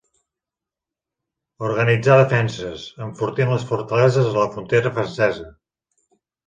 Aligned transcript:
Organitzar 1.67 2.17
defenses, 2.21 2.87
enfortint 3.09 3.55
les 3.55 3.69
fortaleses 3.75 4.35
a 4.35 4.37
la 4.43 4.51
frontera 4.59 4.99
francesa. 5.01 5.51